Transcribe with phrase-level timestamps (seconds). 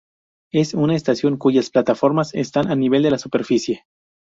[0.51, 3.83] Es una estación cuyas plataformas están a nivel de la superficie.